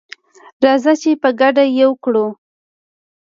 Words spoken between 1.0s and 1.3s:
چي په